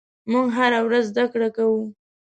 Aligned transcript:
موږ 0.31 0.47
هره 0.57 0.79
ورځ 0.87 1.03
زدهکړه 1.11 1.49
کوو. 1.55 1.81